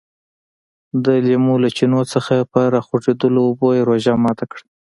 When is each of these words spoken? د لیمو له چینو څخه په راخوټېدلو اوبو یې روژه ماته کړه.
د 1.05 1.07
لیمو 1.27 1.55
له 1.63 1.69
چینو 1.77 2.01
څخه 2.13 2.35
په 2.51 2.61
راخوټېدلو 2.75 3.39
اوبو 3.47 3.67
یې 3.77 3.81
روژه 3.89 4.13
ماته 4.23 4.45
کړه. 4.51 4.63